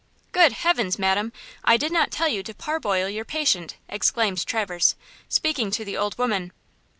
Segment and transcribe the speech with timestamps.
[0.31, 1.31] "Good heavens, madam!
[1.63, 4.95] I did not tell you to parboil your patient!" exclaimed Traverse,
[5.29, 6.53] speaking to the old woman.